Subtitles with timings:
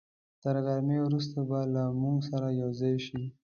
[0.41, 3.21] تر غرمې وروسته به له موږ سره یوځای شي.